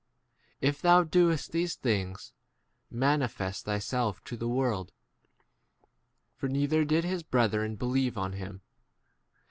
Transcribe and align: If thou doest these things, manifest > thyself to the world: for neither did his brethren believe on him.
If 0.61 0.81
thou 0.81 1.03
doest 1.03 1.51
these 1.51 1.75
things, 1.75 2.33
manifest 2.89 3.65
> 3.65 3.65
thyself 3.65 4.23
to 4.23 4.35
the 4.35 4.47
world: 4.47 4.93
for 6.35 6.49
neither 6.49 6.83
did 6.83 7.03
his 7.03 7.21
brethren 7.21 7.75
believe 7.75 8.17
on 8.17 8.33
him. 8.33 8.61